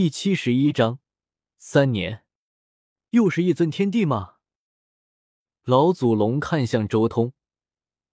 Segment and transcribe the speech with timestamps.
[0.00, 1.00] 第七十一章，
[1.58, 2.22] 三年，
[3.10, 4.34] 又是一尊天帝吗？
[5.64, 7.32] 老祖龙看向周通，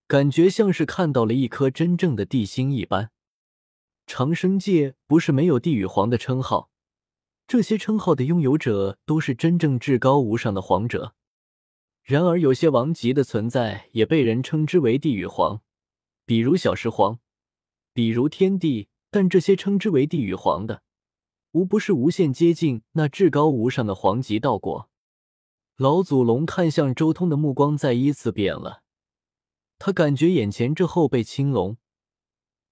[0.07, 3.11] 感觉像是看到了一颗真正的地心一般。
[4.07, 6.71] 长生界不是没有地狱皇的称号，
[7.45, 11.13] 这些称号的拥有者都是真正至高无上的皇者。
[12.01, 15.61] 然而，有些王级的存在也被人称之为地狱皇，
[16.25, 17.19] 比如小石皇，
[17.93, 18.89] 比如天帝。
[19.11, 20.81] 但这些称之为地狱皇的。
[21.55, 24.89] 无不是无限接近那至高无上的皇级道果。
[25.77, 28.83] 老祖龙看向周通的目光再一次变了，
[29.79, 31.77] 他感觉眼前这后辈青龙，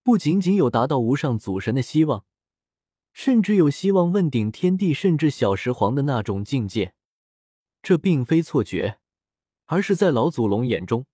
[0.03, 2.25] 不仅仅有达到无上祖神的希望，
[3.13, 6.93] 甚至有希望问鼎天地，甚至小石皇的那种境界。
[7.81, 8.99] 这并非错觉，
[9.63, 11.05] 而是在老祖龙眼中，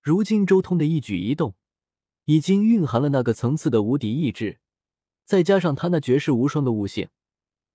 [0.00, 1.54] 如今周通的一举一动，
[2.24, 4.60] 已经蕴含了那个层次的无敌意志。
[5.24, 7.08] 再加上他那绝世无双的悟性，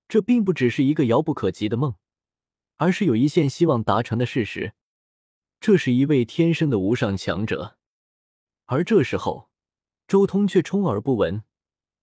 [0.07, 1.95] 这并不只是一个遥不可及的梦，
[2.77, 4.73] 而是有一线希望达成的事实。
[5.59, 7.77] 这是一位天生的无上强者。
[8.65, 9.49] 而这时候，
[10.07, 11.43] 周通却充耳不闻。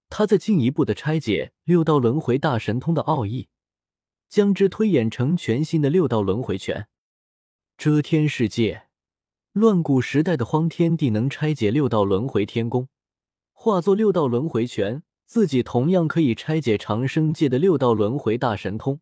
[0.08, 3.48] 他在进一步的拆解六道轮回大神通的奥义，
[4.28, 6.88] 将之推演成全新的六道轮回拳。
[7.76, 8.88] 遮天世界，
[9.52, 12.88] 乱古时代的荒天帝能拆解六道轮回天宫，
[13.52, 15.02] 化作六道轮回拳。
[15.26, 19.00] 自己同样可以拆解长生界的六道轮回大神通，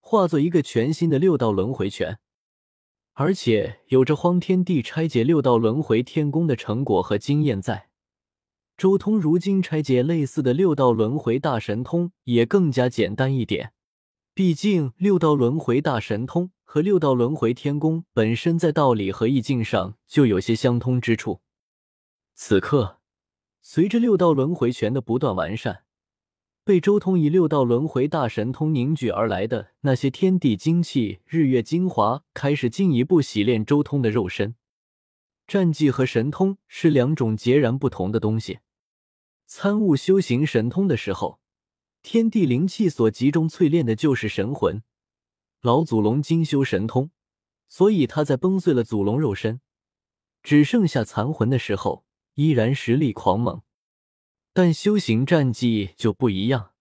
[0.00, 2.18] 化作一个全新的六道轮回拳，
[3.12, 7.90] 而且有着荒天地拆解六道轮回天宫的成果和经验在。
[8.76, 13.72] 周通如今拆解类似的六道轮回大神通也更加简单一点，
[14.34, 21.40] 毕竟六道轮回大神通和六道轮回天宫本身在道理和意境上就有些相通之处。
[22.34, 23.01] 此刻。
[23.64, 25.84] 随着六道轮回拳的不断完善，
[26.64, 34.56] 被周通以六道轮回大神通凝聚而来的那些天地精气、日月精华，开始进一步洗练周通的肉身。
[35.46, 38.58] 战技和神通是两种截然不同的东西。
[39.46, 41.38] 参悟修行神通的时候，
[42.02, 44.82] 天地灵气所集中淬炼的就是神魂。
[45.60, 47.12] 老祖龙精修神通，
[47.68, 49.60] 所以他在崩碎了祖龙肉身，
[50.42, 52.04] 只剩下残魂的时候。
[52.34, 53.62] 依然实力狂猛，
[54.52, 56.72] 但修行战技就不一样。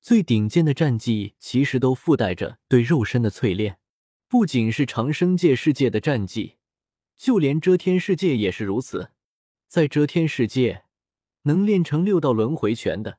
[0.00, 3.78] 最顶尖的战技其实都附带着对肉身的淬炼，
[4.28, 6.56] 不仅是长生界世界的战技，
[7.16, 9.12] 就连遮天世界也是如此。
[9.68, 10.84] 在遮天世界，
[11.42, 13.18] 能练成六道轮回拳的，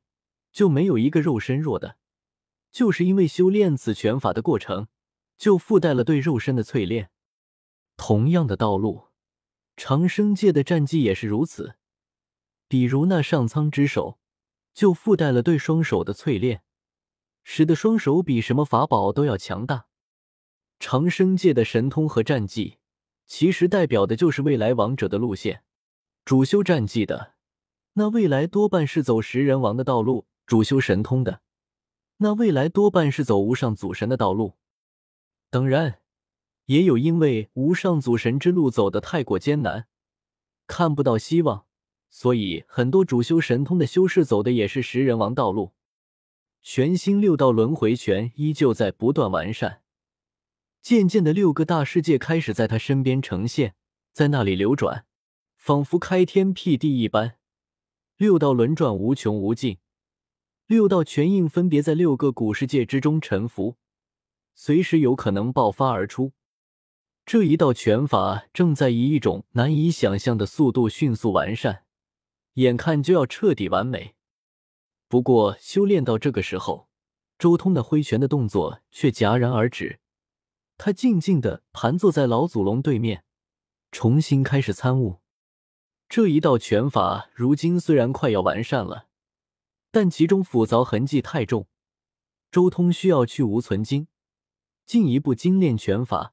[0.52, 1.98] 就没有一个肉身弱的，
[2.72, 4.88] 就是因为修炼此拳法的过程，
[5.38, 7.10] 就附带了对肉身的淬炼。
[7.96, 9.13] 同样的道路。
[9.76, 11.76] 长生界的战绩也是如此，
[12.68, 14.20] 比如那上苍之手，
[14.74, 16.64] 就附带了对双手的淬炼，
[17.44, 19.88] 使得双手比什么法宝都要强大。
[20.80, 22.78] 长生界的神通和战绩，
[23.26, 25.64] 其实代表的就是未来王者的路线。
[26.24, 27.34] 主修战绩的，
[27.94, 31.42] 那未来多半是走食人王的道路；主修神通的，
[32.18, 34.54] 那未来多半是走无上祖神的道路。
[35.50, 36.03] 当然。
[36.66, 39.88] 也有因为无上祖神之路走得太过艰难，
[40.66, 41.66] 看不到希望，
[42.10, 45.74] 所以很多主修神通的修士走的也是食人王道路。
[46.62, 49.82] 全新六道轮回拳依旧在不断完善，
[50.82, 53.76] 渐渐的六个大世界开始在他身边呈现，
[54.14, 55.06] 在那里流转，
[55.58, 57.36] 仿佛开天辟地一般。
[58.16, 59.80] 六道轮转无穷无尽，
[60.66, 63.76] 六道拳印分别在六个古世界之中沉浮，
[64.56, 66.32] 随时有可能爆发而出。
[67.26, 71.86] 这一道拳法正在以一种难以想象的速度迅速完善，
[72.56, 74.16] 眼看就要彻底完美。
[75.08, 76.90] 不过，修炼到这个时候，
[77.40, 80.00] 周通的挥拳的动作却戛然而止。
[80.78, 83.24] 他静静的盘坐在老祖龙对面，
[83.92, 85.22] 重新开始参悟
[86.10, 87.30] 这一道拳法。
[87.34, 89.08] 如今虽然快要完善了，
[89.92, 91.68] 但其中复杂痕迹太重，
[92.52, 94.08] 周通需要去无存精，
[94.86, 96.33] 进一步精炼拳法。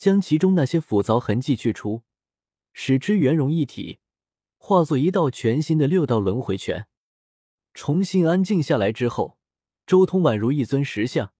[0.00, 2.04] 将其中那些腐凿痕迹去除，
[2.72, 3.98] 使之圆融一体，
[4.56, 6.86] 化作一道全新的六道轮回拳。
[7.74, 9.36] 重新安静下来之后，
[9.86, 11.34] 周通宛如一尊石像，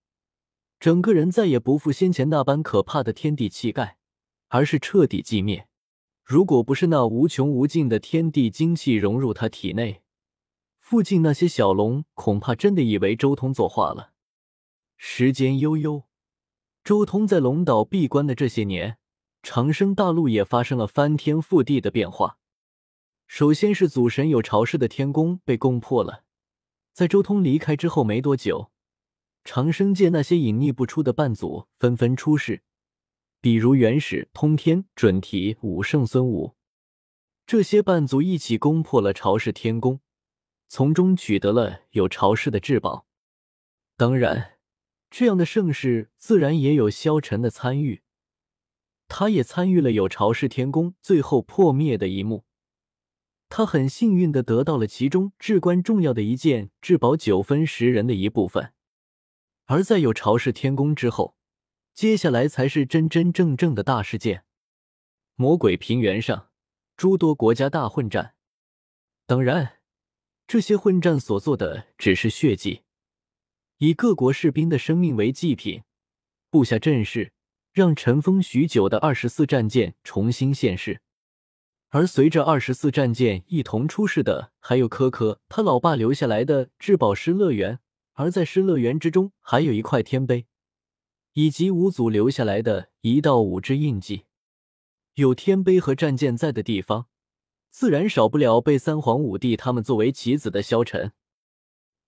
[0.78, 3.96] 整个人再也不复先前那般可怕的天地气概，
[4.48, 5.66] 而是彻底寂灭。
[6.22, 10.02] 如果不是那无穷无尽的天地精气融入他体内，
[10.78, 14.12] 附近那些小龙恐怕真的以为周通作画了。
[14.98, 16.09] 时间悠悠。
[16.82, 18.98] 周通在龙岛闭关的这些年，
[19.42, 22.38] 长生大陆也发生了翻天覆地的变化。
[23.26, 26.24] 首先是祖神有巢氏的天宫被攻破了，
[26.92, 28.72] 在周通离开之后没多久，
[29.44, 32.62] 长生界那些隐匿不出的半祖纷纷出世，
[33.40, 36.56] 比如元始、通天、准提、武圣、孙武，
[37.46, 40.00] 这些半祖一起攻破了朝氏天宫，
[40.68, 43.06] 从中取得了有朝氏的至宝。
[43.96, 44.54] 当然，
[45.10, 48.02] 这样的盛世自然也有萧晨的参与，
[49.08, 52.44] 他也参与了有朝氏天宫最后破灭的一幕。
[53.48, 58.72] 他很幸运的得到了其中至关重要的一件至宝九分十人的一部分，
[59.66, 61.36] 而在有朝氏天宫之后，
[61.92, 64.44] 接下来才是真真正正的大事件——
[65.34, 66.50] 魔鬼平原上
[66.96, 68.36] 诸多国家大混战。
[69.26, 69.80] 当然，
[70.46, 72.84] 这些混战所做的只是血祭，
[73.80, 75.84] 以各国士兵的生命为祭品，
[76.50, 77.32] 布下阵势，
[77.72, 81.00] 让尘封许久的二十四战舰重新现世。
[81.88, 87.78] 而随着二十四战舰一同出世的，还有科科他老爸留下来的至宝失乐园，
[88.12, 90.44] 而在失乐园之中，还有一块天碑，
[91.32, 94.26] 以及五祖留下来的一道五之印记。
[95.14, 97.06] 有天碑和战舰在的地方，
[97.70, 101.14] 自然少不了被三皇五帝他们作为棋子的萧晨。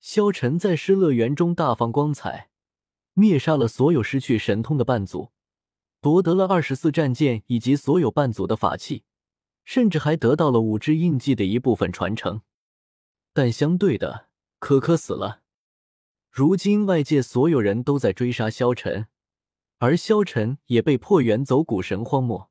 [0.03, 2.51] 萧晨在失乐园中大放光彩，
[3.15, 5.31] 灭杀了所有失去神通的半祖，
[6.01, 9.05] 夺得了二十四战舰以及所有半祖的法器。
[9.65, 12.43] 甚至还得到了五只印记的一部分传承，
[13.33, 14.27] 但相对的，
[14.59, 15.43] 可可死了。
[16.29, 19.07] 如今外界所有人都在追杀萧晨，
[19.79, 22.51] 而萧晨也被迫远走古神荒漠。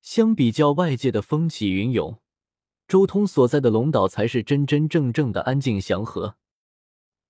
[0.00, 2.18] 相比较外界的风起云涌，
[2.88, 6.38] 周通所在的龙岛才是真真正正的安静祥和。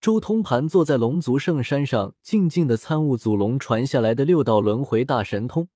[0.04, 5.70] 周通盘坐在龙族圣山上，静静的参悟祖龙传下来的六道轮回大神通。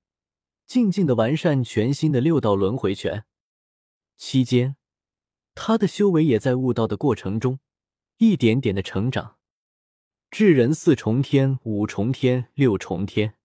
[0.67, 3.25] 静静的完善全新的六道轮回拳，
[4.19, 4.77] 期间，
[5.55, 7.59] 他的修为也在悟道的过程中
[8.19, 9.37] 一点点的成长。
[10.31, 13.37] 智人四重天、五重天、六重天。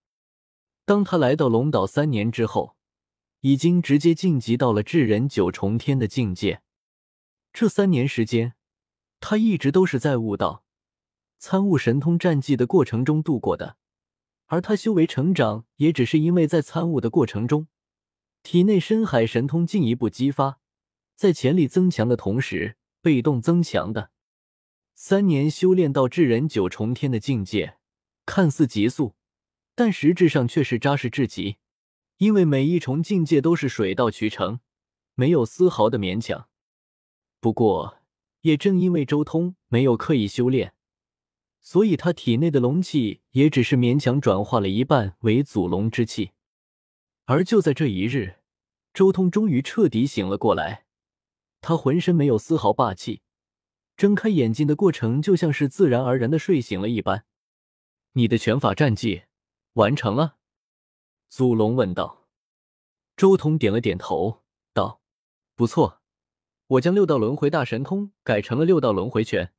[0.84, 2.76] 当他来到龙岛三年之后，
[3.40, 6.60] 已经直接晋级到了智人九重天的境界。
[7.54, 8.52] 这三年时间，
[9.18, 10.62] 他一直都是在悟道、
[11.46, 13.76] 参悟神通战绩的过程中度过的。
[14.46, 17.68] 而他修为成长，也只是因为在参悟的过程中，
[18.42, 20.58] 体内深海神通进一步激发，
[21.14, 24.10] 在潜力增强的同时，被动增强的。
[24.94, 27.76] 三年修炼到至人九重天的境界，
[28.24, 29.14] 看似急速，
[29.74, 31.58] 但实质上却是扎实至极。
[32.16, 34.60] 因为每一重境界都是水到渠成，
[35.14, 36.48] 没有丝毫的勉强。
[37.38, 37.98] 不过，
[38.40, 40.72] 也正因为周通没有刻意修炼。
[41.66, 46.32] 所以，他体内的龙气也只是勉强转化了一半为祖龙之气。
[47.24, 48.40] 而就在这一日，
[48.92, 50.84] 周通终于彻底醒了过来。
[51.62, 53.22] 他浑身没有丝毫霸气，
[53.96, 57.24] 睁开眼睛的过程就像是自然而然的睡醒了一般。
[58.12, 59.22] 你的拳法战绩
[59.72, 60.36] 完成了？
[61.30, 62.28] 祖龙问道。
[63.16, 64.42] 周通点了点头，
[64.74, 65.00] 道
[65.56, 66.02] ：“不错，
[66.66, 69.54] 我将六道轮回大神通改成了六道轮回拳。”